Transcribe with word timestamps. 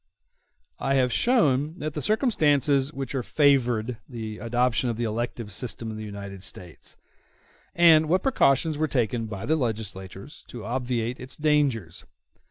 I 0.79 0.95
have 0.95 1.13
shown 1.13 1.75
what 1.77 1.93
the 1.93 2.01
circumstances 2.01 2.89
are 2.89 2.95
which 2.95 3.11
favored 3.13 3.99
the 4.09 4.39
adoption 4.39 4.89
of 4.89 4.97
the 4.97 5.03
elective 5.03 5.51
system 5.51 5.91
in 5.91 5.97
the 5.97 6.03
United 6.03 6.41
States, 6.41 6.97
and 7.75 8.09
what 8.09 8.23
precautions 8.23 8.79
were 8.79 8.87
taken 8.87 9.27
by 9.27 9.45
the 9.45 9.55
legislators 9.55 10.43
to 10.47 10.65
obviate 10.65 11.19
its 11.19 11.37
dangers. 11.37 12.05